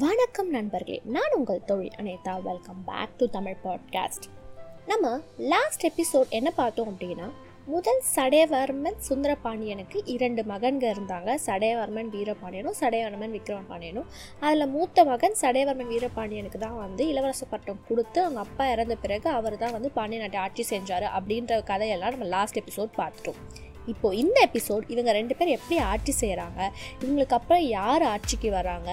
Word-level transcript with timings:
வணக்கம் 0.00 0.50
நண்பர்களே 0.50 1.00
நான் 1.04 1.34
உங்கள் 1.34 1.64
தொழில் 1.64 1.94
அனைதா 1.96 2.42
welcome 2.42 2.84
back 2.84 3.16
to 3.16 3.26
Tamil 3.26 3.56
podcast 3.64 4.26
நம்ம 4.86 5.20
லாஸ்ட் 5.36 5.86
எபிசோட் 5.86 6.28
என்ன 6.28 6.50
பார்த்தோம் 6.50 6.88
அப்படின்னா 6.88 7.30
முதல் 7.66 8.02
சடையவர்மன் 8.16 8.98
சுந்தரபாண்டியனுக்கு 9.08 10.00
இரண்டு 10.04 10.42
மகன்க 10.42 10.84
இருந்தாங்க. 10.94 11.38
சடையவர்மன் 11.46 12.10
வீரபாண்டியனும் 12.10 12.76
சடையவர்மன் 12.80 13.34
விக்ரமபாண்டியனும். 13.36 14.04
அதில் 14.40 14.66
மூத்த 14.66 15.04
மகன் 15.04 15.36
சடையவர்மன் 15.40 15.90
வீரபாண்டியனுக்கு 15.92 16.58
தான் 16.58 16.76
வந்து 16.76 17.06
இளவரச 17.12 17.44
பட்டம் 17.50 17.80
கொடுத்து 17.88 18.22
அவங்க 18.22 18.40
அப்பா 18.40 18.70
இறந்த 18.70 18.96
பிறகு 18.96 19.30
அவர் 19.30 19.58
தான் 19.58 19.72
வந்து 19.72 19.90
பாண்டிய 19.90 20.20
நாட்டை 20.20 20.40
ஆட்சி 20.40 20.66
செஞ்சார் 20.70 21.06
அப்படின்ற 21.18 21.62
கதையெல்லாம் 21.62 22.10
நம்ம 22.10 22.24
லாஸ்ட் 22.24 22.58
எபிசோட் 22.58 22.92
பார்த்துட்டோம். 22.96 23.40
இப்போ 23.92 24.08
இந்த 24.22 24.36
எபிசோட் 24.48 24.84
இவங்க 24.94 25.10
ரெண்டு 25.18 25.34
பேர் 25.38 25.54
எப்படி 25.56 25.76
ஆட்சி 25.92 26.12
செய்கிறாங்க 26.22 26.60
இவங்களுக்கு 27.02 27.36
அப்புறம் 27.38 27.64
யார் 27.78 28.04
ஆட்சிக்கு 28.12 28.50
வராங்க 28.56 28.90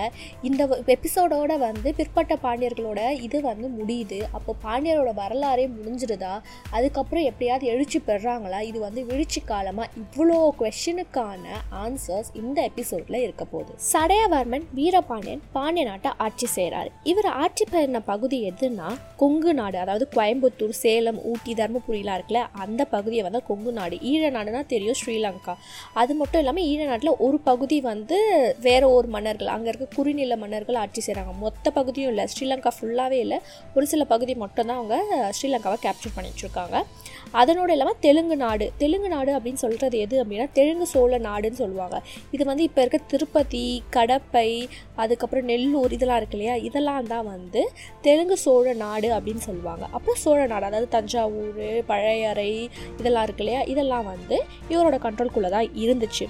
இந்த 0.49 0.61
எபிசோடோட 0.95 1.51
வந்து 1.67 1.89
பிற்பட்ட 1.99 2.33
பாண்டியர்களோட 2.45 3.01
இது 3.27 3.37
வந்து 3.49 3.67
முடியுது. 3.77 4.19
அப்போ 4.37 4.51
பாண்டியரோட 4.65 5.11
வரலாறே 5.21 5.65
முடிஞ்சிருதா? 5.75 6.33
அதுக்கப்புறம் 6.77 7.27
எப்படியாவது 7.29 7.65
எழுச்சி 7.73 7.99
பெறாங்களா? 8.09 8.59
இது 8.69 8.79
வந்து 8.87 9.01
விழிச்சி 9.09 9.41
காலமாக 9.51 9.89
இவ்வளோ 10.01 10.39
கொஷனுக்கான 10.61 11.45
ஆன்சர்ஸ் 11.83 12.31
இந்த 12.41 12.57
எபிசோடில் 12.69 13.19
இருக்க 13.25 13.43
போகுது. 13.53 13.73
சடையவர்மன் 13.91 14.67
வீரபாண்டியன் 14.79 15.43
பாண்டிய 15.57 15.85
நாட்டை 15.89 16.11
ஆட்சி 16.27 16.49
செய்கிறாரு 16.57 16.89
இவர் 17.11 17.29
ஆட்சி 17.43 17.65
பெறின 17.73 18.01
பகுதி 18.11 18.37
எதுன்னா 18.51 18.89
கொங்கு 19.21 19.51
நாடு 19.59 19.77
அதாவது 19.83 20.05
கோயம்புத்தூர் 20.15 20.75
சேலம் 20.83 21.19
ஊட்டி 21.31 21.51
தருமபுரிலாம் 21.59 22.17
இருக்குல்ல 22.17 22.41
அந்த 22.63 22.81
பகுதியை 22.95 23.23
வந்து 23.27 23.41
கொங்கு 23.49 23.71
நாடு 23.79 23.95
ஈழ 24.11 24.23
நாடுனா 24.37 24.61
தெரியும். 24.65 24.81
ஸ்ரீலங்கா. 25.01 25.55
அது 26.01 26.13
மட்டும் 26.21 26.41
இல்லாமல் 26.43 26.67
ஈழ 26.71 26.81
நாட்டில் 26.91 27.13
ஒரு 27.27 27.39
பகுதி 27.49 27.77
வந்து 27.81 28.19
வேற 28.67 28.83
ஒரு 28.89 29.07
மன்னர்கள் 29.07 29.53
அங்கே 29.55 29.69
இருக்க 29.73 29.87
குறுநில 29.95 30.35
மன்னர்கள் 30.43 30.79
ஆட்சி 30.83 31.01
செய்கிறாங்க 31.07 31.33
மொத்த 31.45 31.71
பகுதியும் 31.71 32.11
இல்லை 32.13 32.25
ஸ்ரீலங்கா 32.33 32.73
ஃபுல்லாகவே 32.77 33.19
இல்லை. 33.25 33.39
ஒரு 33.75 33.87
சில 33.93 34.03
பகுதி 34.13 34.35
மட்டும்தான் 34.43 34.79
அவங்க 34.81 34.97
ஸ்ரீலங்காவை 35.39 35.77
கேப்சர் 35.85 36.15
பண்ணிட்டுருக்காங்க 36.17 36.77
அதனோடு 37.41 37.71
இல்லாமல் 37.73 37.99
தெலுங்கு 38.05 38.35
நாடு. 38.37 38.65
தெலுங்கு 38.81 39.09
நாடு 39.13 39.31
அப்படின்னு 39.37 39.61
சொல்கிறது 39.65 39.97
எது 40.05 40.15
அப்படின்னா 40.23 40.47
தெலுங்கு 40.57 40.87
சோழ 40.93 41.17
நாடுன்னு 41.27 41.61
சொல்லுவாங்க. 41.61 41.97
இது 42.31 42.43
வந்து 42.49 42.63
இப்போ 42.63 42.81
இருக்க 42.81 42.99
திருப்பதி 43.13 43.83
கடப்பை 43.95 44.49
அதுக்கப்புறம் 44.95 45.47
நெல்லூர் 45.51 45.95
இதெல்லாம் 45.97 46.19
இருக்கு 46.21 46.37
இல்லையா? 46.37 46.55
இதெல்லாம் 46.67 47.07
தான் 47.13 47.25
வந்து 47.25 47.61
தெலுங்கு 48.01 48.37
சோழ 48.37 48.73
நாடு 48.83 49.09
அப்படின்னு 49.17 49.43
சொல்லுவாங்க. 49.49 49.83
அப்புறம் 49.95 50.19
சோழ 50.23 50.39
நாடு 50.53 50.65
அதாவது 50.69 50.89
தஞ்சாவூர் 50.97 51.83
பழையறை 51.91 52.49
இதெல்லாம் 52.99 53.23
இருக்கு 53.23 53.43
இல்லையா? 53.45 53.61
இதெல்லாம் 53.73 54.05
வந்து 54.05 54.37
இவரோட 54.73 54.97
கண்ட்ரோல்குள்ளே 55.05 55.49
தான் 55.55 55.69
இருந்துச்சு. 55.83 56.27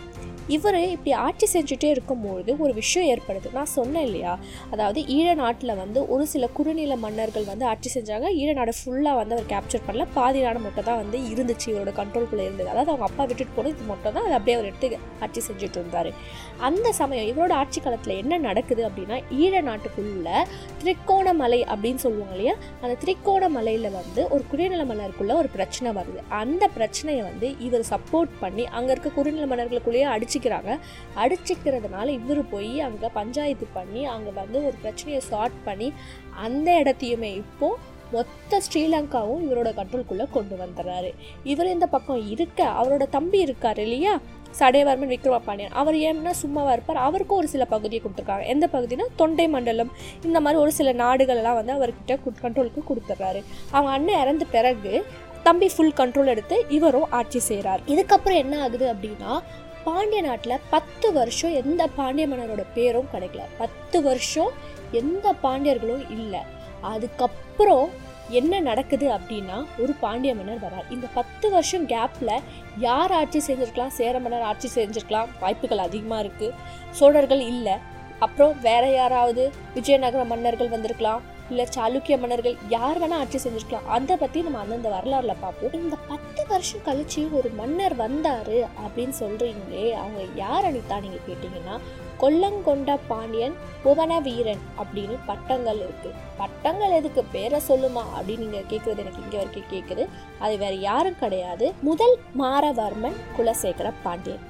இவர் 0.48 0.80
இப்படி 0.90 1.12
ஆட்சி 1.12 1.60
செஞ்சுட்டே 1.60 1.84
இருக்கும்பொழுது 1.84 2.58
ஒரு 2.58 2.74
விஷயம் 2.74 3.18
ஏற்படுது. 3.18 3.52
நான் 3.54 3.66
சொன்னேன் 3.66 4.04
இல்லையா? 4.04 4.40
அதாவது 4.72 5.02
ஈழ 5.02 5.36
நாட்டில் 5.36 5.76
வந்து 5.76 6.08
ஒரு 6.08 6.28
சில 6.28 6.48
குறுநில 6.48 6.96
மன்னர்கள் 6.96 7.44
வந்து 7.44 7.66
ஆட்சி 7.66 8.00
செஞ்சாங்க. 8.00 8.28
ஈழ 8.36 8.54
நாடு 8.54 8.74
ஃபுல்லாக 8.80 9.16
வந்து 9.16 9.36
அவர் 9.36 9.46
கேப்சர் 9.46 9.84
பண்ணல. 9.88 10.08
பாதி 10.14 10.42
நாடு 10.42 10.60
மட்டும் 10.60 10.84
தான் 10.84 10.98
வந்து 10.98 11.18
இருந்துச்சு. 11.18 11.68
இவரோட 11.68 11.94
கண்ட்ரோல்குள்ளே 12.00 12.44
இருந்தது. 12.44 12.70
அதாவது 12.70 12.92
அவங்க 12.92 13.06
அப்பா 13.06 13.24
விட்டுட்டு 13.24 13.54
போனது 13.56 13.76
இது 13.76 13.88
மட்டும் 13.88 14.14
தான். 14.14 14.24
அதை 14.24 14.34
அப்படியே 14.34 14.58
அவர் 14.58 14.66
எடுத்து 14.66 14.98
ஆட்சி 15.20 15.42
செஞ்சுட்டு 15.48 15.80
இருந்தார். 15.80 16.12
அந்த 16.58 16.92
சமயம் 16.92 17.38
இவரோட 17.38 17.52
ஆட்சி 17.52 17.82
காலத்தில் 17.82 18.16
என்ன 18.16 18.38
நடக்குது 18.38 18.90
அப்படின்னா 18.90 19.22
ஈழ 19.32 19.62
நாட்டுக்குள்ள 19.62 20.30
திரிக்கோணமலை 20.84 21.64
அப்படின்னு 21.74 21.96
சொல்லுவாங்க 21.96 22.32
இல்லையா? 22.32 22.56
அந்த 22.82 22.98
திரிக்கோணமலையில் 23.06 23.92
வந்து 23.92 24.30
ஒரு 24.30 24.46
குறுநில 24.52 24.84
மன்னருக்குள்ள 24.84 25.34
ஒரு 25.34 25.50
பிரச்சனை 25.50 25.92
வருது. 26.02 26.22
அந்த 26.30 26.68
பிரச்சனையை 26.68 27.24
வந்து 27.24 27.60
இவர் 27.60 27.86
சப்போர்ட் 27.90 28.30
பண்ணி 28.40 28.66
அங்கே 28.66 28.92
இருக்க 28.92 29.10
குறுநில 29.10 29.56
மன்னர்களுக்குள்ளேயே 29.56 30.22
அடிச்சுக்கிறாங்க. 30.34 30.72
அடிச்சுக்கிறதுனால 31.24 32.08
இவர் 32.20 32.44
போய் 32.54 32.74
அங்கே 32.88 33.10
பஞ்சாயத்து 33.20 33.66
பண்ணி 33.74 34.06
அங்கே 34.06 34.32
வந்து 34.42 34.58
ஒரு 34.68 34.78
பிரச்சனையை 34.84 35.22
சார்ட் 35.32 35.58
பண்ணி 35.66 35.90
அந்த 36.46 36.70
இடத்தையுமே 36.84 37.32
இப்போது 37.44 37.92
மொத்த 38.14 38.60
ஸ்ரீலங்காவும் 38.66 39.44
இவரோட 39.46 39.70
கண்ட்ரோல்குள்ளே 39.78 40.26
கொண்டு 40.34 40.56
வந்துடுறாரு. 40.62 41.10
இவர் 41.52 41.74
இந்த 41.76 41.86
பக்கம் 41.94 42.28
இருக்க 42.34 42.60
அவரோட 42.80 43.04
தம்பி 43.16 43.40
இருக்கார் 43.40 43.80
இல்லையா? 43.86 44.14
சடையவர்மன் 44.60 45.12
விக்ரமபாண்டியன் 45.14 45.78
அவர் 45.82 45.96
ஏன்னா 46.08 46.32
சும்மாவாக 46.42 46.76
இருப்பார். 46.76 47.00
அவருக்கும் 47.06 47.40
ஒரு 47.42 47.48
சில 47.54 47.66
பகுதியை 47.66 48.02
கொடுத்துருக்காங்க. 48.04 48.46
எந்த 48.54 48.66
பகுதினா 48.74 49.06
தொண்டை 49.22 49.48
மண்டலம். 49.56 49.92
இந்த 50.28 50.40
மாதிரி 50.40 50.62
ஒரு 50.64 50.72
சில 50.80 50.92
நாடுகளெல்லாம் 51.04 51.58
வந்து 51.60 51.74
அவர்கிட்ட 51.78 52.18
கண்ட்ரோலுக்கு 52.44 52.84
கொடுத்துட்றாரு. 52.90 53.42
அவங்க 53.76 53.92
அண்ணன் 53.98 54.22
இறந்த 54.24 54.46
பிறகு 54.56 54.94
தம்பி 55.48 55.68
ஃபுல் 55.76 55.98
கண்ட்ரோல் 56.02 56.32
எடுத்து 56.34 56.58
இவரும் 56.78 57.10
ஆட்சி 57.20 57.40
செய்கிறார் 57.50 57.82
இதுக்கப்புறம் 57.94 58.42
என்ன 58.44 58.62
ஆகுது 58.66 58.86
அப்படின்னா 58.94 59.32
பாண்டிய 59.86 60.22
நாட்டில் 60.22 60.64
பத்து 60.70 61.08
வருஷம் 61.14 61.54
எந்த 61.62 61.88
பாண்டிய 61.88 62.28
மன்னரோட 62.28 62.64
பேரும் 62.74 63.12
கிடைக்கல. 63.14 63.44
பத்து 63.58 64.02
வருஷம் 64.02 64.52
எந்த 64.92 65.36
பாண்டியர்களும் 65.44 66.06
இல்லை. 66.18 66.42
அதுக்கப்புறம் 66.82 67.90
என்ன 68.40 68.60
நடக்குது 68.60 69.08
அப்படின்னா 69.16 69.58
ஒரு 69.82 69.94
பாண்டிய 70.04 70.36
மன்னர் 70.36 70.64
வரார் 70.66 70.92
இந்த 70.96 71.08
பத்து 71.14 71.50
வருஷம் 71.50 71.88
கேப்பில் 71.88 72.44
யார் 72.78 73.12
ஆட்சி 73.12 73.40
செஞ்சுருக்கலாம்? 73.48 73.96
சேர 74.00 74.20
மன்னர் 74.20 74.48
ஆட்சி 74.52 74.70
செஞ்சுருக்கலாம். 74.76 75.32
வாய்ப்புகள் 75.40 75.86
அதிகமாக 75.88 76.24
இருக்குது 76.24 76.56
சோழர்கள் 76.92 77.44
இல்லை. 77.54 77.76
அப்புறம் 78.20 78.56
வேற 78.62 78.84
யாராவது 78.90 79.44
விஜயநகர 79.74 80.24
மன்னர்கள் 80.24 80.74
வந்திருக்கலாம். 80.76 81.24
இல்லை 81.52 81.66
சாளுக்கிய 81.76 82.16
மன்னர்கள் 82.20 82.56
யார் 82.76 83.00
வேணால் 83.02 83.22
ஆட்சி 83.24 83.40
செஞ்சுருக்கலாம். 83.44 83.90
அதை 83.96 84.16
பற்றி 84.22 84.42
நம்ம 84.46 84.60
அந்தந்த 84.64 84.90
வரலாறுல 84.96 85.34
பார்ப்போம். 85.42 85.76
இந்த 85.82 85.98
பத்து 86.12 86.42
வருஷம் 86.52 86.86
கழிச்சு 86.88 87.22
ஒரு 87.40 87.50
மன்னர் 87.60 87.96
வந்தார் 88.04 88.56
அப்படின்னு 88.84 89.16
சொல்கிறீங்களே 89.24 89.86
அவங்க 90.04 90.22
யார் 90.44 90.68
அனிதா 90.70 90.98
நீங்கள் 91.06 91.28
கேட்டிங்கன்னா 91.28 91.76
கொல்லங்கொண்ட 92.24 92.92
பாண்டியன் 93.10 93.56
புவன 93.84 94.20
வீரன் 94.28 94.64
அப்படின்னு 94.82 95.16
பட்டங்கள் 95.30 95.80
இருக்குது 95.86 96.20
பட்டங்கள் 96.42 96.96
எதுக்கு? 97.00 97.22
பேரை 97.36 97.60
சொல்லுமா 97.70 98.04
அப்படின்னு 98.16 98.46
நீங்கள் 98.46 98.70
கேட்குறது 98.72 99.04
எனக்கு 99.06 99.24
இங்கே 99.26 99.40
வரைக்கும் 99.42 99.72
கேட்குது 99.74 100.06
அது 100.46 100.56
வேறு 100.64 100.80
யாரும் 100.90 101.22
கிடையாது. 101.24 101.68
முதல் 101.90 102.16
மாரவர்மன் 102.44 103.20
குலசேகர 103.38 103.92
பாண்டியன். 104.08 104.44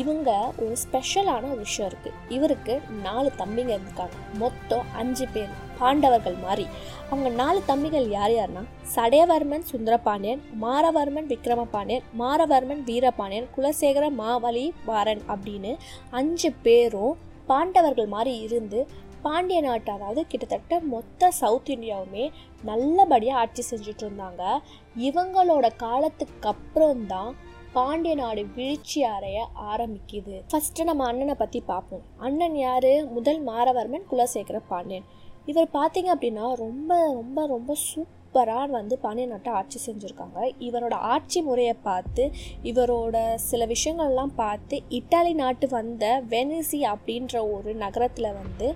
இவங்க 0.00 0.30
ஒரு 0.62 0.74
ஸ்பெஷலான 0.82 1.44
ஒரு 1.52 1.62
விஷயம் 1.66 1.88
இருக்குது 1.90 2.18
இவருக்கு 2.36 2.74
நாலு 3.06 3.28
தம்பிங்க 3.40 3.72
இருக்காங்க. 3.78 4.16
மொத்தம் 4.42 4.86
அஞ்சு 5.00 5.26
பேர் 5.34 5.52
பாண்டவர்கள் 5.80 6.36
மாதிரி. 6.44 6.64
அவங்க 7.10 7.28
நாலு 7.40 7.60
தம்பிகள் 7.70 8.06
யார் 8.16 8.32
யாருன்னா 8.36 8.62
சடையவர்மன் 8.94 9.66
சுந்தரபாண்டியன் 9.72 10.42
மாரவர்மன் 10.64 11.28
விக்ரமபாண்டியன் 11.32 12.06
மாரவர்மன் 12.22 12.82
வீரபாண்டியன் 12.88 13.50
குலசேகர 13.56 14.06
மாவலி 14.22 14.66
வாரன் 14.88 15.22
அப்படின்னு 15.34 15.74
அஞ்சு 16.20 16.50
பேரும் 16.66 17.18
பாண்டவர்கள் 17.50 18.10
மாதிரி 18.14 18.34
இருந்து 18.46 18.80
பாண்டிய 19.22 19.60
நாட்டு 19.60 19.90
அதாவது 19.94 20.20
கிட்டத்தட்ட 20.32 20.74
மொத்த 20.92 21.30
சவுத் 21.40 21.70
இந்தியாவுமே 21.74 22.24
நல்லபடியாக 22.68 23.40
ஆட்சி 23.42 23.62
செஞ்சுட்டு 23.70 24.04
இருந்தாங்க. 24.04 24.42
இவங்களோட 25.08 25.66
காலத்துக்கு 25.84 26.48
அப்புறம் 26.52 27.06
தான் 27.06 27.32
பாண்டிய 27.72 28.14
நாடு 28.14 28.42
வீழ்ச்சி 28.54 29.02
அடைய 29.02 29.38
ஆரம்பிக்குது. 29.72 30.34
ஃபர்ஸ்ட் 30.50 30.80
நம்ம 30.82 31.06
அண்ணனை 31.06 31.34
பற்றி 31.34 31.60
பார்ப்போம் 31.60 32.04
அண்ணன் 32.18 32.56
யார்? 32.56 32.90
முதல் 33.08 33.40
மாரவர்மன் 33.46 34.06
குலசேகர 34.10 34.60
பாண்டியன். 34.68 35.04
இவர் 35.46 35.68
பார்த்தீங்க 35.72 36.10
அப்படின்னா 36.14 36.46
ரொம்ப 36.64 37.12
ரொம்ப 37.12 37.46
ரொம்ப 37.46 37.74
சூப்பராக 38.28 38.72
வந்து 38.76 38.94
பாண்டிய 39.02 39.26
நாட்டை 39.28 39.50
ஆட்சி 39.58 39.78
செஞ்சுருக்காங்க. 39.84 40.38
இவரோட 40.66 40.94
ஆட்சி 41.12 41.38
முறையை 41.46 41.74
பார்த்து 41.86 42.24
இவரோட 42.70 43.16
சில 43.46 43.62
விஷயங்கள்லாம் 43.72 44.32
பார்த்து 44.40 44.76
இட்டாலி 44.98 45.32
நாட்டு 45.40 45.66
வந்த 45.76 46.04
வெனிசி 46.32 46.80
அப்படின்ற 46.92 47.34
ஒரு 47.54 47.70
நகரத்தில் 47.82 48.28
வந்து 48.40 48.66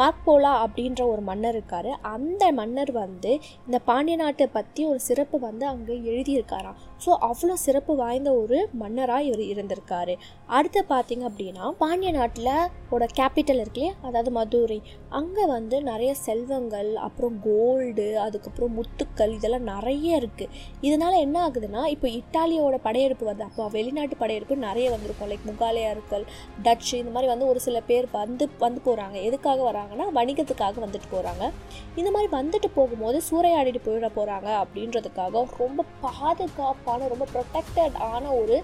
மார்க்போலா 0.00 0.52
அப்படின்ற 0.66 1.00
ஒரு 1.12 1.24
மன்னர் 1.30 1.56
இருக்கார். 1.58 1.90
அந்த 2.14 2.52
மன்னர் 2.60 2.92
வந்து 3.00 3.32
இந்த 3.66 3.80
பாண்டிய 3.88 4.18
நாட்டை 4.22 4.48
பற்றி 4.58 4.84
ஒரு 4.90 5.02
சிறப்பு 5.08 5.40
வந்து 5.48 5.66
அங்கே 5.72 5.96
எழுதியிருக்காராம். 6.12 6.78
ஸோ 7.04 7.10
அவ்வளோ 7.30 7.56
சிறப்பு 7.66 7.92
வாய்ந்த 8.02 8.30
ஒரு 8.42 8.60
மன்னராக 8.82 9.28
இவர் 9.30 9.44
இருந்திருக்காரு. 9.52 10.16
அடுத்து 10.58 10.82
பார்த்தீங்க 10.94 11.26
அப்படின்னா 11.30 11.66
பாண்டிய 11.82 12.12
நாட்டில் 12.20 12.52
ஓட 12.94 13.04
கேபிட்டல் 13.18 13.62
இருக்குல்லையே 13.62 13.92
அதாவது 14.06 14.32
மதுரை. 14.38 14.80
அங்கே 15.20 15.44
வந்து 15.56 15.76
நிறைய 15.90 16.12
செல்வங்கள் 16.26 16.92
அப்புறம் 17.08 17.36
கோல்டு 17.48 18.08
அதுக்கப்புறம் 18.26 18.76
சொத்துக்கள் 19.00 19.34
இதெல்லாம் 19.36 19.68
நிறைய 19.72 20.18
இருக்குது 20.20 20.54
இதனால் 20.86 21.22
என்ன 21.24 21.36
ஆகுதுன்னா 21.46 21.82
இப்போ 21.92 22.06
இட்டாலியோட 22.18 22.76
படையெடுப்பு 22.86 23.24
வந்து 23.28 23.44
அப்போ 23.46 23.64
வெளிநாட்டு 23.76 24.14
படையெடுப்பு 24.22 24.54
நிறைய 24.66 24.86
வந்திருக்கும். 24.94 25.28
லைக் 25.30 25.46
முகாலயாருக்கள் 25.50 26.24
டச்சு 26.64 26.94
இந்த 26.98 27.12
மாதிரி 27.14 27.28
வந்து 27.32 27.46
ஒரு 27.52 27.60
சில 27.66 27.80
பேர் 27.88 28.06
வந்து 28.16 28.44
வந்து 28.64 28.80
போகிறாங்க 28.86 29.16
எதுக்காக 29.28 29.64
வராங்கன்னா 29.70 30.06
வணிகத்துக்காக 30.18 30.80
வந்துட்டு 30.84 31.08
போகிறாங்க 31.14 31.44
இந்த 32.00 32.10
மாதிரி 32.10 32.28
வந்துட்டு 32.36 32.70
போகும்போது 32.78 33.18
சூறையாடிட்டு 33.28 33.82
போயிட 33.86 34.10
போகிறாங்க 34.18 34.48
அப்படின்றதுக்காக 34.62 35.44
ரொம்ப 35.62 35.84
பாதுகாப்பான 36.04 37.08
ரொம்ப 37.14 37.26
ப்ரொடெக்டட் 37.34 37.98
ஆன 38.12 38.24
ஒரு 38.40 38.58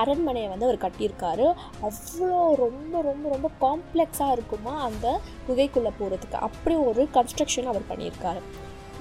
அரண்மனையை 0.00 0.50
வந்து 0.52 0.68
அவர் 0.68 0.84
கட்டியிருக்காரு. 0.86 1.48
அவ்வளோ 1.88 2.42
ரொம்ப 2.64 3.02
ரொம்ப 3.10 3.26
ரொம்ப 3.36 3.50
காம்ப்ளெக்ஸாக 3.64 4.36
இருக்குமா 4.38 4.76
அந்த 4.88 5.06
குகைக்குள்ளே 5.48 5.92
போகிறதுக்கு 6.00 6.44
அப்படி 6.48 6.76
ஒரு 6.90 7.04
கன்ஸ்ட்ரக்ஷன் 7.18 7.72
அவர் 7.72 7.90
பண்ணியிருக்காரு. 7.90 8.42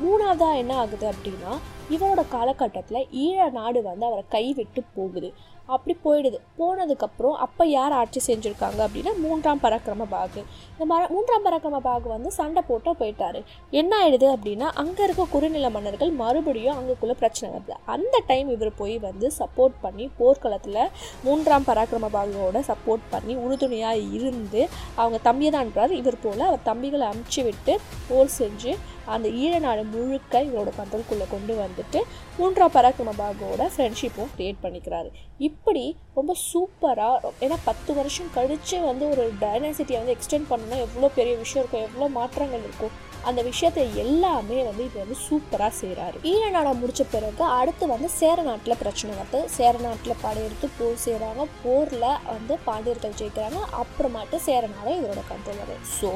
மூணாவதாக 0.04 0.56
என்ன 0.56 0.74
ஆகுது 0.76 1.06
அப்படின்னா 1.12 1.52
இவரோட 1.96 2.22
காலகட்டத்தில் 2.36 3.08
ஈழ 3.26 3.50
நாடு 3.60 3.82
வந்து 3.90 4.06
அவரை 4.10 4.24
கைவிட்டு 4.36 4.82
போகுது. 4.98 5.30
அப்படி 5.74 5.94
போயிடுது. 6.06 6.38
போனதுக்கப்புறம் 6.60 7.38
அப்போ 7.46 7.64
யார் 7.68 7.94
ஆட்சி 8.00 8.20
செஞ்சுருக்காங்க 8.28 8.80
அப்படின்னா 8.86 9.12
மூன்றாம் 9.24 9.62
பரக்கிரம 9.64 10.06
பாகு. 10.12 10.42
இந்த 10.72 10.86
மர 10.92 11.08
மூன்றாம் 11.14 11.46
பரக்கிரம 11.46 11.80
பாகு 11.88 12.08
வந்து 12.14 12.32
சண்டை 12.38 12.62
போட்டு 12.68 12.94
போயிட்டாரு. 13.00 13.40
என்ன 13.80 13.92
ஆயிடுது 14.02 14.28
அப்படின்னா 14.36 14.68
அங்கே 14.82 15.04
இருக்க 15.08 15.26
குறுநில 15.34 15.70
மன்னர்கள் 15.76 16.12
மறுபடியும் 16.22 16.78
அங்கேக்குள்ளே 16.80 17.16
பிரச்சனை 17.22 17.50
வருது. 17.56 17.76
அந்த 17.96 18.22
டைம் 18.30 18.50
இவர் 18.56 18.72
போய் 18.82 18.96
வந்து 19.08 19.30
சப்போர்ட் 19.40 19.78
பண்ணி 19.86 20.08
போர்க்களத்தில் 20.20 20.82
மூன்றாம் 21.24 21.68
பராக்கிரம 21.70 22.12
பாகுவோட 22.18 22.62
சப்போர்ட் 22.72 23.06
பண்ணி 23.14 23.36
உறுதுணையாக 23.46 24.06
இருந்து 24.18 24.64
அவங்க 25.02 25.20
தம்பியை 25.30 25.52
தான் 25.52 25.96
இவர் 26.02 26.24
போல் 26.26 26.50
அவர் 26.50 26.68
தம்பிகளை 26.72 27.08
அமுச்சு 27.14 27.42
விட்டு 27.50 27.76
போர் 28.10 28.36
செஞ்சு 28.40 28.74
அந்த 29.14 29.28
ஈழநாடு 29.42 29.82
முழுக்க 29.94 30.44
இவரோட 30.46 30.70
கண்ட்ரோல்குள்ளே 30.78 31.26
கொண்டு 31.34 31.56
வந்து 31.56 31.75
வந்துட்டு 31.76 32.02
மூன்றாம் 32.40 32.74
பராக்கிரம 32.76 33.16
பாகோட 33.22 33.64
ஃப்ரெண்ட்ஷிப்பும் 33.74 34.30
க்ரியேட் 34.36 34.62
பண்ணிக்கிறாரு. 34.66 35.10
இப்படி 35.48 35.86
ரொம்ப 36.18 36.34
சூப்பராக 36.50 37.32
ஏன்னா 37.46 37.58
பத்து 37.70 37.92
வருஷம் 37.98 38.30
கழித்து 38.38 38.78
வந்து 38.90 39.06
ஒரு 39.14 39.24
டைனாசிட்டியை 39.42 40.00
வந்து 40.02 40.16
எக்ஸ்டெண்ட் 40.18 40.50
பண்ணணும்னா 40.52 40.80
எவ்வளோ 40.86 41.10
பெரிய 41.18 41.34
விஷயம் 41.44 41.62
இருக்கும் 41.64 41.86
எவ்வளோ 41.88 42.08
மாற்றங்கள் 42.20 42.66
இருக்கும் 42.68 42.96
அந்த 43.30 43.42
விஷயத்தை 43.50 43.84
எல்லாமே 44.04 44.58
வந்து 44.68 44.84
இது 44.88 44.98
வந்து 45.04 45.16
சூப்பராக 45.28 45.74
செய்கிறாரு 45.80 46.18
ஈழநாடை 46.32 46.72
முடித்த 46.82 47.04
பிறகு 47.14 47.44
அடுத்து 47.60 47.86
வந்து 47.94 48.10
சேர 48.20 48.38
நாட்டில் 48.50 48.80
பிரச்சனை 48.82 49.14
வருது. 49.20 49.40
சேர 49.56 49.74
நாட்டில் 49.86 50.22
படையெடுத்து 50.26 50.68
போர் 50.78 51.04
செய்கிறாங்க 51.06 51.46
போரில் 51.64 52.06
வந்து 52.34 52.56
பாண்டியர்கள் 52.68 53.18
ஜெயிக்கிறாங்க. 53.22 53.62
அப்புறமாட்டு 53.82 54.40
சேர 54.48 54.62
இதோட 54.72 54.92
இவரோட 55.00 55.24
கண்ட்ரோல் 55.32 55.62
வருது 55.64 55.80
ஸோ 56.00 56.12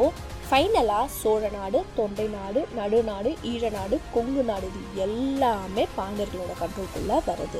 ஃபைனலாக 0.49 1.09
சோழ 1.21 1.41
நாடு 1.55 1.79
தொண்டை 1.97 2.23
நாடு 2.35 2.61
நடுநாடு 2.77 3.31
ஈழ 3.49 3.63
நாடு 3.75 3.95
கொங்கு 4.13 4.43
நாடு 4.47 4.67
இது 4.69 5.01
எல்லாமே 5.05 5.83
பாண்டியர்களோட 5.97 6.53
கண்ட்ரோல்குள்ளே 6.61 7.17
வருது. 7.27 7.59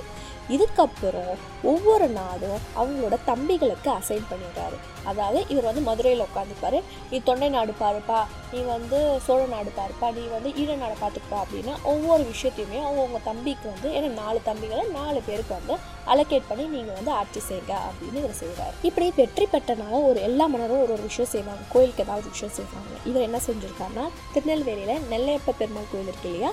இதுக்கப்புறம் 0.55 1.33
ஒவ்வொரு 1.71 2.07
நாடும் 2.19 2.59
அவங்களோட 2.79 3.15
தம்பிகளுக்கு 3.29 3.89
அசைன் 3.99 4.29
பண்ணிடுறாரு. 4.31 4.77
அதாவது 5.09 5.39
இவர் 5.53 5.67
வந்து 5.69 5.83
மதுரையில் 5.89 6.25
உட்காந்துப்பாரு 6.27 6.79
நீ 7.11 7.17
தொண்டை 7.27 7.49
நாடு 7.55 7.73
பாருப்பா 7.81 8.19
நீ 8.53 8.59
வந்து 8.75 8.99
சோழ 9.25 9.41
நாடு 9.53 9.71
பாருப்பா 9.79 10.07
நீ 10.17 10.23
வந்து 10.35 10.49
ஈழ 10.61 10.69
நாடை 10.81 10.95
பார்த்துப்பா 11.01 11.37
அப்படின்னா 11.43 11.73
ஒவ்வொரு 11.91 12.23
விஷயத்தையுமே 12.31 12.79
அவங்கவுங்க 12.85 13.21
தம்பிக்கு 13.29 13.67
வந்து 13.73 13.89
ஏன்னா 13.97 14.09
நாலு 14.21 14.39
தம்பிகளை 14.49 14.85
நாலு 14.99 15.19
பேருக்கு 15.27 15.53
வந்து 15.59 15.75
அலோகேட் 16.13 16.49
பண்ணி 16.49 16.65
நீங்கள் 16.75 16.97
வந்து 16.99 17.11
ஆட்சி 17.19 17.41
செய்யுங்க 17.49 17.73
அப்படின்னு 17.89 18.21
இவர் 18.23 18.39
செய்கிறார் 18.41 18.77
இப்படி 18.89 19.07
வெற்றி 19.19 19.45
பெற்றனால 19.53 20.01
ஒரு 20.09 20.21
எல்லா 20.29 20.47
மன்னரும் 20.53 20.83
ஒரு 20.85 20.93
ஒரு 20.95 21.03
விஷயம் 21.09 21.31
செய்வாங்க. 21.33 21.63
கோயிலுக்கு 21.73 22.05
ஏதாவது 22.05 22.33
விஷயம் 22.33 22.55
செய்வாங்க. 22.57 22.93
இவர் 23.09 23.27
என்ன 23.27 23.39
செஞ்சுருக்காருன்னா 23.47 24.05
திருநெல்வேலியில் 24.33 25.05
நெல்லையப்ப 25.11 25.55
பெருமாள் 25.61 25.91
கோயில் 25.91 26.09
இருக்கு 26.11 26.29
இல்லையா 26.31 26.51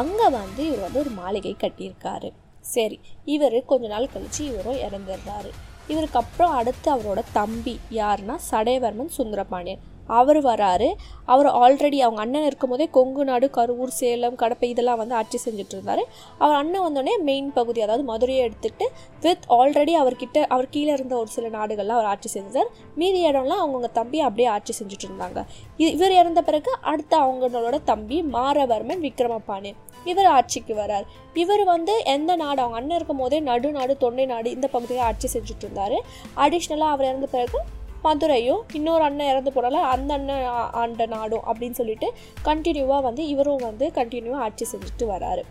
அங்கே 0.00 0.28
வந்து 0.40 0.62
இவர் 0.70 0.84
வந்து 0.86 1.02
ஒரு 1.04 1.12
மாளிகை 1.20 1.54
கட்டியிருக்காரு. 1.64 2.30
சரி 2.74 2.96
இவர் 3.24 3.56
கொஞ்ச 3.64 3.86
நாள் 3.86 4.12
கழித்து 4.12 4.44
இவரும் 4.44 4.80
இறந்துடுறாரு. 4.86 5.50
இவருக்கு 5.88 6.18
அப்புறம் 6.18 6.52
அடுத்து 6.52 6.88
அவரோட 6.94 7.20
தம்பி 7.32 7.74
யாருன்னா 7.90 8.36
சடையவர்மன் 8.50 9.14
சுந்தரபாண்டியன். 9.18 9.82
அவர் 10.06 10.40
வராரு. 10.44 10.88
அவர் 11.24 11.46
ஆல்ரெடி 11.46 11.98
அவங்க 11.98 12.20
அண்ணன் 12.20 12.44
இருக்கும்போதே 12.44 12.88
கொங்கு 12.90 13.24
நாடு 13.24 13.50
கரூர் 13.56 13.92
சேலம் 14.00 14.34
கடப்பை 14.34 14.68
இதெல்லாம் 14.70 14.98
வந்து 14.98 15.14
ஆட்சி 15.14 15.38
செஞ்சுட்டு 15.44 15.74
இருந்தார் 15.76 16.02
அவர் 16.38 16.56
அண்ணன் 16.56 16.84
வந்தோடனே 16.86 17.14
மெயின் 17.22 17.52
பகுதி 17.52 17.80
அதாவது 17.80 18.04
மதுரையை 18.04 18.42
எடுத்துகிட்டு 18.48 18.86
வித் 19.20 19.46
ஆல்ரெடி 19.48 19.94
அவர்கிட்ட 20.02 20.44
அவர் 20.46 20.68
கீழே 20.68 20.92
இருந்த 20.92 21.16
ஒரு 21.16 21.26
சில 21.26 21.48
நாடுகள்லாம் 21.48 21.98
அவர் 21.98 22.04
ஆட்சி 22.04 22.40
செஞ்சார். 22.40 22.70
மீதி 22.94 23.20
இடம்லாம் 23.28 23.62
அவங்கவுங்க 23.62 23.90
தம்பி 23.92 24.20
அப்படியே 24.20 24.48
ஆட்சி 24.48 24.74
செஞ்சுட்டு 24.80 25.08
இருந்தாங்க 25.08 25.42
இவர் 25.76 26.12
இறந்த 26.12 26.42
பிறகு 26.42 26.72
அடுத்த 26.80 27.16
அவங்களோட 27.18 27.78
தம்பி 27.84 28.22
மாரவர்மன் 28.22 29.04
விக்ரமபாண்டியன் 29.08 29.80
இவர் 30.04 30.26
ஆட்சிக்கு 30.26 30.74
வரார். 30.74 31.06
இவர் 31.34 31.64
வந்து 31.64 32.02
எந்த 32.04 32.36
நாடு 32.36 32.60
அவங்க 32.62 32.78
அண்ணன் 32.80 32.96
இருக்கும் 32.96 33.16
போதே 33.16 33.40
நடுநாடு 33.40 33.96
தொண்டை 33.96 34.26
நாடு 34.26 34.50
இந்த 34.50 34.66
பகுதியை 34.66 35.02
ஆட்சி 35.02 35.28
செஞ்சுட்டு 35.34 35.64
இருந்தார் 35.66 35.96
அடிஷ்னலாக 36.44 36.94
அவர் 36.96 37.08
இறந்த 37.08 37.26
பிறகு 37.26 37.58
மதுரையும் 38.06 38.62
இன்னொரு 38.72 39.02
அண்ணன் 39.02 39.30
இறந்து 39.32 39.52
போனால 39.56 39.80
அந்த 39.94 40.10
அண்ணன் 40.14 40.46
ஆண்ட 40.82 41.06
நாடும் 41.14 41.46
அப்படின்னு 41.50 41.78
சொல்லிட்டு 41.80 42.08
கண்டினியூவாக 42.44 43.06
வந்து 43.08 43.22
இவரும் 43.34 43.66
வந்து 43.68 43.86
கண்டினியூவாக 43.94 44.44
ஆட்சி 44.46 44.66
செஞ்சுட்டு 44.72 45.06
வராரு. 45.14 45.44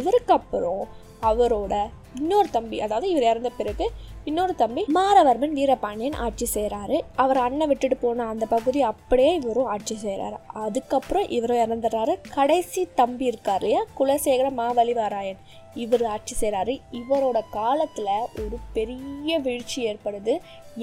இவருக்கு 0.00 0.34
அப்புறம் 0.34 0.82
அவரோட 1.22 1.74
இன்னொரு 2.20 2.48
தம்பி 2.50 2.78
அதாவது 2.80 3.06
இவர் 3.08 3.22
இறந்த 3.22 3.50
பிறகு 3.58 3.84
இன்னொரு 4.24 4.54
தம்பி 4.54 4.82
மாரவர்மன் 4.96 5.54
வீரபாண்டியன் 5.58 6.18
ஆட்சி 6.24 6.46
செய்கிறாரு 6.54 6.96
அவர் 7.14 7.36
அண்ணன் 7.36 7.68
விட்டுட்டு 7.68 7.96
போன 7.96 8.26
அந்த 8.26 8.46
பகுதி 8.46 8.80
அப்படியே 8.82 9.30
இவரும் 9.34 9.70
ஆட்சி 9.74 9.94
செய்கிறாரு 9.94 10.36
அதுக்கப்புறம் 10.64 11.26
இவரும் 11.28 11.62
இறந்துடுறாரு. 11.64 12.14
கடைசி 12.34 12.82
தம்பி 12.94 13.30
இருக்காரு 13.32 13.60
இல்லையா? 13.62 13.82
குலசேகர 13.98 14.50
மாவலிவாராயன் 14.60 15.40
இவர் 15.74 16.04
ஆட்சி 16.04 16.34
செய்கிறாரு 16.40 16.72
இவரோட 16.92 17.38
காலத்தில் 17.50 18.12
ஒரு 18.44 18.56
பெரிய 18.72 19.38
வீழ்ச்சி 19.38 19.78
ஏற்படுது. 19.90 20.34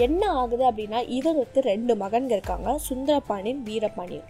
என்ன 0.08 0.22
ஆகுது 0.42 0.64
அப்படின்னா 0.72 1.02
இவருக்கு 1.20 1.62
ரெண்டு 1.72 1.96
மகன்கள் 1.96 2.38
இருக்காங்க. 2.38 2.78
சுந்தரபாண்டியன் 2.90 3.64
வீரபாண்டியன். 3.64 4.30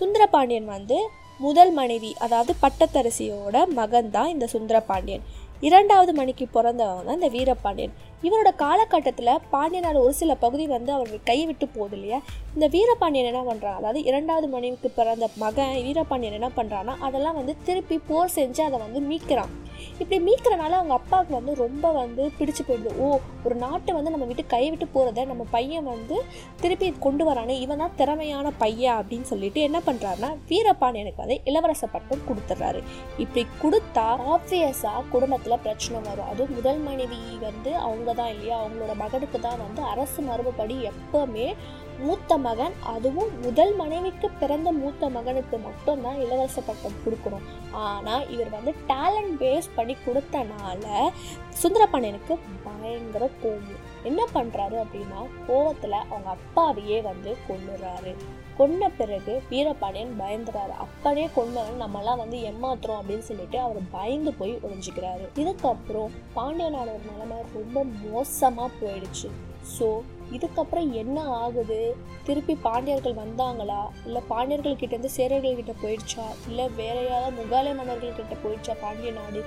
சுந்தரபாண்டியன் 0.00 0.70
வந்து 0.76 0.98
முதல் 1.40 1.72
மனைவி 1.72 2.10
அதாவது 2.18 2.52
பட்டத்தரசியோட 2.62 3.56
மகன் 3.78 4.10
தான் 4.10 4.28
இந்த 4.28 4.46
சுந்தரபாண்டியன். 4.52 5.24
இரண்டாவது 5.66 6.12
மணிக்கு 6.18 6.44
பிறந்தவங்க 6.54 7.04
தான் 7.06 7.18
இந்த 7.18 7.28
வீரபாண்டியன். 7.34 7.94
இவரோட 8.26 8.50
காலகட்டத்தில் 8.62 9.40
பாண்டியனார் 9.52 9.98
ஒரு 10.04 10.14
சில 10.20 10.32
பகுதி 10.44 10.64
வந்து 10.74 10.90
அவர்கள் 10.96 11.26
கைவிட்டு 11.30 11.66
போகுது 11.76 11.96
இல்லையா? 11.98 12.18
இந்த 12.54 12.66
வீரபாண்டியன் 12.74 13.28
என்ன 13.30 13.42
பண்ணுறான் 13.48 13.78
அதாவது 13.80 14.00
இரண்டாவது 14.10 14.46
மணிக்கு 14.54 14.88
பிறந்த 14.98 15.26
மகன் 15.42 15.74
வீரபாண்டியன் 15.86 16.38
என்ன 16.38 16.50
பண்ணுறான்னா 16.58 16.94
அதெல்லாம் 17.08 17.38
வந்து 17.40 17.54
திருப்பி 17.68 17.98
போர் 18.08 18.34
செஞ்சு 18.38 18.62
அதை 18.66 18.78
வந்து 18.86 19.02
மீட்கிறான். 19.10 19.52
இப்படி 20.00 20.18
மீட்கிறனால 20.26 20.76
அவங்க 20.78 20.94
அப்பாவுக்கு 20.98 21.32
வந்து 21.38 21.52
ரொம்ப 21.62 21.86
வந்து 22.00 22.22
பிடிச்சு 22.38 22.62
போயிடுது. 22.68 22.92
ஓ 23.04 23.06
ஒரு 23.46 23.56
நாட்டை 23.64 23.92
வந்து 23.96 24.12
நம்ம 24.14 24.26
விட்டு 24.30 24.44
கைவிட்டு 24.54 24.86
போகிறத 24.94 25.24
நம்ம 25.32 25.44
பையன் 25.56 25.88
வந்து 25.92 26.16
திருப்பி 26.62 26.86
கொண்டு 27.06 27.24
வரானே 27.30 27.56
இவன் 27.64 27.82
தான் 27.82 27.96
திறமையான 28.00 28.52
பையன் 28.62 28.98
அப்படின்னு 29.00 29.28
சொல்லிட்டு 29.32 29.60
என்ன 29.68 29.80
பண்ணுறாருன்னா 29.88 30.30
வீரபாண்டியனுக்கு 30.52 31.24
வந்து 31.24 31.38
இளவரச 31.50 31.84
பட்டம் 31.94 32.26
கொடுத்துட்றாரு 32.28 32.82
இப்படி 33.24 33.44
கொடுத்தா 33.62 34.06
ஆப்வியஸாக 34.34 35.04
குடும்பத்தில் 35.12 35.53
பிரச்சனை 35.62 35.98
வரும். 36.08 36.28
அதுவும் 36.32 36.54
முதல் 36.56 36.80
மனைவி 36.88 37.20
வந்து 37.46 37.70
அவங்க 37.86 38.14
தான் 38.20 38.32
இல்லையா? 38.34 38.56
அவங்களோட 38.62 38.94
மகனுக்கு 39.02 39.40
தான் 39.40 39.62
வந்து 39.64 39.82
அரசு 39.92 40.22
மரபுப்படி 40.22 40.76
எப்பவுமே 40.90 41.48
மூத்த 42.04 42.36
மகன் 42.44 42.74
அதுவும் 42.92 43.32
முதல் 43.42 43.74
மனைவிக்கு 43.80 44.28
பிறந்த 44.40 44.68
மூத்த 44.80 45.08
மகனுக்கு 45.16 45.56
மட்டும்தான் 45.66 46.20
இலவச 46.24 46.60
பட்டம் 46.60 47.00
கொடுக்கணும். 47.04 47.44
ஆனால் 47.86 48.24
இவர் 48.34 48.50
வந்து 48.56 48.74
டேலண்ட் 48.88 49.36
பேஸ் 49.42 49.68
பண்ணி 49.76 49.96
கொடுத்தனால 50.06 50.86
சுந்தரபாண்டியனுக்கு 51.62 52.36
பயங்கர 52.64 53.24
கோபம். 53.42 53.82
என்ன 54.10 54.22
பண்ணுறாரு 54.34 54.76
அப்படின்னா 54.84 55.20
கோவத்தில் 55.48 56.02
அவங்க 56.10 56.30
அப்பாவையே 56.36 56.98
வந்து 57.10 57.30
கொண்டுறாரு 57.48 58.14
கொன்ன 58.58 58.88
பிறகு 58.98 59.32
வீரபாண்டியன் 59.50 60.12
பயந்துறாரு. 60.20 60.74
அப்பனே 60.84 61.24
கொன்னவன் 61.36 61.82
நம்மலாம் 61.84 62.20
வந்து 62.22 62.38
ஏமாத்துறோம் 62.50 63.00
அப்படின்னு 63.00 63.26
சொல்லிட்டு 63.30 63.58
அவர் 63.66 63.80
பயந்து 63.96 64.32
போய் 64.40 64.52
ஒளிஞ்சுக்கிறாரு. 64.66 65.24
இதுக்கப்புறம் 65.42 66.14
பாண்டிய 66.36 66.68
நாடோட 66.76 67.00
நிலைமை 67.10 67.38
ரொம்ப 67.58 67.84
மோசமாக 68.10 68.70
போயிடுச்சு. 68.82 69.30
ஸோ 69.74 69.86
இதுக்கப்புறம் 70.32 70.92
என்ன 70.92 71.22
ஆகுது? 71.22 71.96
திருப்பி 72.24 72.54
பாண்டியர்கள் 72.62 73.14
வந்தாங்களா? 73.14 73.90
இல்லை 74.04 74.22
பாண்டியர்கள் 74.28 74.74
கிட்டேருந்து 74.74 75.10
சேரர்கள் 75.16 75.54
கிட்ட 75.54 75.74
போயிடுச்சா? 75.82 76.24
இல்லை 76.48 76.68
வேற 76.68 77.08
யாராவது 77.08 77.44
முகாலய 77.44 77.74
மன்னர்கள் 77.74 78.16
கிட்ட 78.16 78.36
போயிடுச்சா 78.44 78.76
பாண்டிய 78.80 79.12
நாடு? 79.12 79.44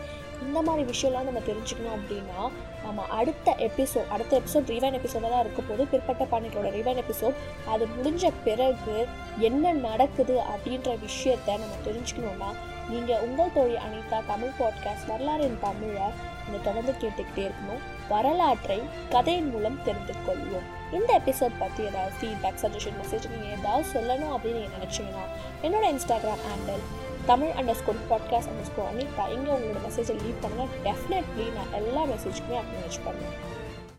இந்த 0.48 0.62
மாதிரி 0.62 0.92
விஷயம்லாம் 0.92 1.24
நம்ம 1.24 1.40
தெரிஞ்சுக்கணும் 1.40 1.96
அப்படின்னா 1.98 2.50
நம்ம 2.84 3.02
அடுத்த 3.02 3.56
எபிசோட் 3.60 4.08
அடுத்த 4.08 4.40
எபிசோட் 4.40 4.66
ரிவைன் 4.66 4.94
எபிசோடாக 4.94 5.30
தான் 5.30 5.40
இருக்க 5.40 5.62
போது 5.62 5.88
பிற்பட்ட 5.88 6.26
பாண்டியர்களோட 6.26 6.72
ரிவைன் 6.72 6.98
எபிசோட் 6.98 7.34
அது 7.68 7.88
முடிஞ்ச 7.88 8.32
பிறகு 8.44 9.08
என்ன 9.40 9.74
நடக்குது 9.74 10.34
அப்படின்ற 10.34 10.98
விஷயத்த 10.98 11.58
நம்ம 11.58 11.76
தெரிஞ்சுக்கணும்னா 11.86 12.54
நீங்கள் 12.92 13.24
உங்கள் 13.26 13.54
தோழி 13.54 13.76
அனிதா 13.86 14.18
தமிழ் 14.28 14.54
பாட்காஸ்ட் 14.60 15.08
வரலாறின் 15.08 15.58
தமிழை 15.60 16.06
நீங்கள் 16.44 16.66
தொடர்ந்து 16.68 16.94
கேட்டுக்கிட்டே 17.02 17.44
இருக்கணும். 17.48 17.82
வரலாற்றை 18.10 18.78
கதையின் 19.10 19.50
மூலம் 19.50 19.80
தெரிந்து 19.84 20.14
கொள்வோம். 20.28 20.68
இந்த 20.92 21.22
எபிசோட் 21.22 21.60
பற்றி 21.60 21.82
ஏதாவது 21.84 22.14
ஃபீட்பேக் 22.20 22.62
சஜஷன் 22.62 22.98
மெசேஜ் 23.02 23.28
நீங்கள் 23.34 23.54
ஏதாவது 23.58 23.86
சொல்லணும் 23.96 24.34
அப்படின்னு 24.36 24.62
நீங்கள் 24.62 24.78
நினச்சிங்கன்னா 24.78 25.26
என்னோட 25.64 25.86
Instagram 25.94 26.46
handle 26.50 26.86
Tamil 27.26 27.54
under 27.60 27.80
school 27.82 28.02
podcast 28.10 28.52
under 28.52 28.70
school 28.72 28.90
Anitha. 28.92 29.24
இங்கே 29.36 29.52
உங்களோட 29.58 29.80
மெசேஜை 29.88 30.18
லீவ் 30.24 30.44
பண்ணுங்கள் 30.46 30.74
டெஃபினெட்லி 30.88 31.48
நான் 31.58 31.74
எல்லா 31.82 32.04
மெசேஜுக்குமே 32.14 32.60
அக்னாலேஜ் 32.64 33.00
பண்ணுவேன். 33.06 33.38